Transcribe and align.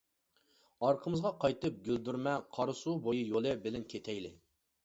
ئارقىمىزغا 0.87 1.31
قايتىپ، 1.43 1.77
گۈلدۈرمە، 1.89 2.35
قاراسۇ 2.57 2.97
بويى 3.07 3.23
يولى 3.35 3.55
بىلەن 3.67 3.89
كېتەيلى! 3.93 4.37